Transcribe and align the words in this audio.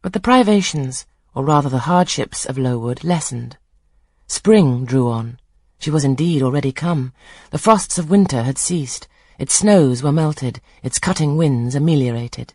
But 0.00 0.12
the 0.12 0.20
privations, 0.20 1.06
or 1.34 1.44
rather 1.44 1.68
the 1.68 1.80
hardships 1.80 2.46
of 2.46 2.56
Lowood, 2.56 3.02
lessened. 3.02 3.56
Spring 4.28 4.84
drew 4.84 5.10
on. 5.10 5.40
She 5.80 5.90
was 5.90 6.04
indeed 6.04 6.40
already 6.40 6.70
come. 6.70 7.12
The 7.50 7.58
frosts 7.58 7.98
of 7.98 8.08
winter 8.08 8.44
had 8.44 8.58
ceased. 8.58 9.08
Its 9.40 9.54
snows 9.54 10.00
were 10.00 10.12
melted, 10.12 10.60
its 10.84 11.00
cutting 11.00 11.36
winds 11.36 11.74
ameliorated. 11.74 12.54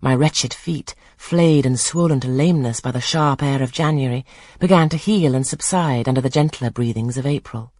My 0.00 0.16
wretched 0.16 0.52
feet, 0.52 0.96
flayed 1.16 1.64
and 1.64 1.78
swollen 1.78 2.18
to 2.20 2.28
lameness 2.28 2.80
by 2.80 2.90
the 2.90 3.00
sharp 3.00 3.40
air 3.40 3.62
of 3.62 3.70
January, 3.70 4.26
began 4.58 4.88
to 4.88 4.96
heal 4.96 5.36
and 5.36 5.46
subside 5.46 6.08
under 6.08 6.20
the 6.20 6.28
gentler 6.28 6.70
breathings 6.70 7.16
of 7.16 7.24
April. 7.24 7.72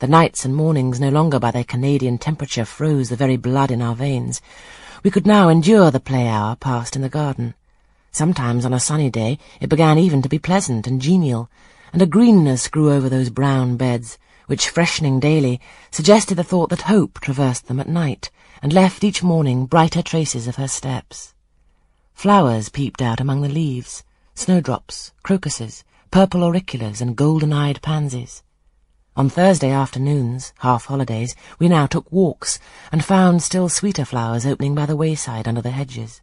The 0.00 0.08
nights 0.08 0.44
and 0.44 0.54
mornings 0.54 0.98
no 0.98 1.10
longer 1.10 1.38
by 1.38 1.52
their 1.52 1.64
Canadian 1.64 2.18
temperature 2.18 2.64
froze 2.64 3.08
the 3.08 3.16
very 3.16 3.36
blood 3.36 3.70
in 3.70 3.80
our 3.80 3.94
veins. 3.94 4.42
We 5.04 5.12
could 5.12 5.26
now 5.26 5.48
endure 5.48 5.92
the 5.92 6.00
play 6.00 6.26
hour 6.26 6.56
passed 6.56 6.96
in 6.96 7.02
the 7.02 7.08
garden. 7.08 7.54
Sometimes 8.16 8.64
on 8.64 8.72
a 8.72 8.80
sunny 8.80 9.10
day 9.10 9.38
it 9.60 9.68
began 9.68 9.98
even 9.98 10.22
to 10.22 10.28
be 10.30 10.38
pleasant 10.38 10.86
and 10.86 11.02
genial, 11.02 11.50
and 11.92 12.00
a 12.00 12.06
greenness 12.06 12.66
grew 12.66 12.90
over 12.90 13.10
those 13.10 13.28
brown 13.28 13.76
beds, 13.76 14.16
which, 14.46 14.70
freshening 14.70 15.20
daily, 15.20 15.60
suggested 15.90 16.36
the 16.36 16.42
thought 16.42 16.70
that 16.70 16.88
hope 16.88 17.20
traversed 17.20 17.66
them 17.66 17.78
at 17.78 17.90
night, 17.90 18.30
and 18.62 18.72
left 18.72 19.04
each 19.04 19.22
morning 19.22 19.66
brighter 19.66 20.00
traces 20.00 20.48
of 20.48 20.56
her 20.56 20.66
steps. 20.66 21.34
Flowers 22.14 22.70
peeped 22.70 23.02
out 23.02 23.20
among 23.20 23.42
the 23.42 23.50
leaves, 23.50 24.02
snowdrops, 24.32 25.12
crocuses, 25.22 25.84
purple 26.10 26.40
auriculas, 26.40 27.02
and 27.02 27.16
golden-eyed 27.16 27.82
pansies. 27.82 28.42
On 29.14 29.28
Thursday 29.28 29.72
afternoons, 29.72 30.54
half 30.60 30.86
holidays, 30.86 31.36
we 31.58 31.68
now 31.68 31.84
took 31.84 32.10
walks, 32.10 32.58
and 32.90 33.04
found 33.04 33.42
still 33.42 33.68
sweeter 33.68 34.06
flowers 34.06 34.46
opening 34.46 34.74
by 34.74 34.86
the 34.86 34.96
wayside 34.96 35.46
under 35.46 35.60
the 35.60 35.70
hedges. 35.70 36.22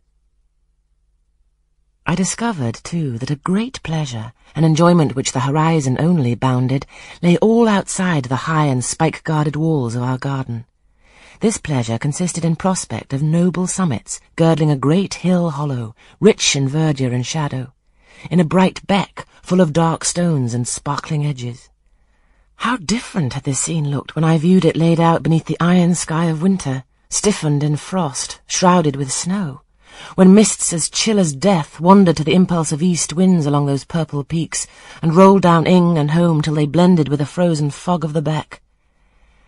I 2.06 2.16
discovered, 2.16 2.76
too, 2.84 3.18
that 3.20 3.32
a 3.32 3.38
great 3.38 3.82
pleasure, 3.82 4.34
an 4.56 4.66
enjoyment 4.66 5.16
which 5.16 5.32
the 5.32 5.40
horizon 5.40 5.96
only 6.00 6.36
bounded, 6.36 6.86
lay 7.22 7.38
all 7.38 7.66
outside 7.66 8.26
the 8.26 8.44
high 8.44 8.66
and 8.66 8.84
spike-guarded 8.84 9.56
walls 9.56 9.96
of 9.96 10.04
our 10.04 10.18
garden. 10.18 10.66
This 11.40 11.58
pleasure 11.58 11.98
consisted 11.98 12.44
in 12.44 12.58
prospect 12.58 13.14
of 13.14 13.24
noble 13.24 13.68
summits 13.68 14.20
girdling 14.36 14.70
a 14.70 14.76
great 14.76 15.14
hill 15.16 15.52
hollow, 15.52 15.96
rich 16.20 16.58
in 16.58 16.68
verdure 16.68 17.14
and 17.14 17.26
shadow, 17.26 17.72
in 18.30 18.42
a 18.42 18.46
bright 18.46 18.86
beck 18.86 19.26
full 19.42 19.62
of 19.62 19.72
dark 19.72 20.04
stones 20.04 20.54
and 20.54 20.68
sparkling 20.68 21.26
edges. 21.26 21.70
How 22.58 22.76
different 22.78 23.34
had 23.34 23.44
this 23.44 23.60
scene 23.60 23.90
looked 23.90 24.14
when 24.14 24.26
I 24.26 24.38
viewed 24.38 24.66
it 24.66 24.76
laid 24.76 25.00
out 25.00 25.24
beneath 25.24 25.46
the 25.46 25.60
iron 25.62 25.96
sky 25.96 26.26
of 26.26 26.42
winter, 26.42 26.84
stiffened 27.10 27.64
in 27.64 27.78
frost, 27.78 28.42
shrouded 28.46 28.98
with 28.98 29.10
snow 29.10 29.63
when 30.16 30.34
mists 30.34 30.74
as 30.74 30.90
chill 30.90 31.20
as 31.20 31.36
death 31.36 31.80
wandered 31.80 32.18
to 32.18 32.24
the 32.24 32.34
impulse 32.34 32.72
of 32.72 32.82
east 32.82 33.14
winds 33.14 33.46
along 33.46 33.66
those 33.66 33.84
purple 33.84 34.24
peaks, 34.24 34.68
and 35.02 35.16
rolled 35.16 35.42
down 35.42 35.66
Ing 35.66 35.98
and 35.98 36.12
holm 36.12 36.42
till 36.42 36.56
they 36.56 36.66
blended 36.66 37.10
with 37.10 37.20
the 37.20 37.26
frozen 37.26 37.70
fog 37.70 38.04
of 38.04 38.14
the 38.14 38.22
beck. 38.22 38.62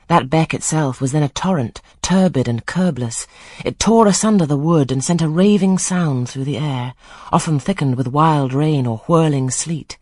That 0.08 0.30
beck 0.30 0.54
itself 0.54 1.02
was 1.02 1.12
then 1.12 1.24
a 1.24 1.30
torrent, 1.30 1.82
turbid 2.04 2.48
and 2.48 2.66
curbless. 2.66 3.26
It 3.64 3.80
tore 3.80 4.06
asunder 4.08 4.46
the 4.46 4.58
wood 4.58 4.92
and 4.92 5.04
sent 5.04 5.22
a 5.22 5.28
raving 5.28 5.80
sound 5.80 6.30
through 6.30 6.44
the 6.44 6.58
air, 6.58 6.94
often 7.32 7.60
thickened 7.60 7.96
with 7.96 8.08
wild 8.08 8.54
rain 8.54 8.86
or 8.86 9.00
whirling 9.08 9.50
sleet, 9.50 9.98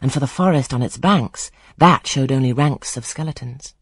and 0.00 0.12
for 0.12 0.20
the 0.20 0.28
forest 0.28 0.72
on 0.72 0.82
its 0.82 0.96
banks, 0.96 1.50
that 1.76 2.06
showed 2.06 2.30
only 2.30 2.52
ranks 2.52 2.96
of 2.96 3.04
skeletons. 3.04 3.74